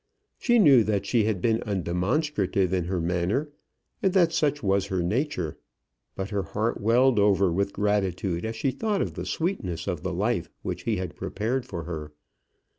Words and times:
She 0.39 0.57
knew 0.57 0.83
that 0.85 1.05
she 1.05 1.25
had 1.25 1.43
been 1.43 1.59
undemonstrative 1.61 2.73
in 2.73 2.85
her 2.85 2.99
manner, 2.99 3.51
and 4.01 4.11
that 4.13 4.33
such 4.33 4.63
was 4.63 4.87
her 4.87 5.03
nature. 5.03 5.59
But 6.15 6.31
her 6.31 6.41
heart 6.41 6.81
welled 6.81 7.19
over 7.19 7.51
with 7.51 7.71
gratitude 7.71 8.43
as 8.43 8.55
she 8.55 8.71
thought 8.71 9.03
of 9.03 9.13
the 9.13 9.27
sweetness 9.27 9.85
of 9.85 10.01
the 10.01 10.11
life 10.11 10.49
which 10.63 10.85
he 10.85 10.95
had 10.97 11.15
prepared 11.15 11.67
for 11.67 11.83
her. 11.83 12.13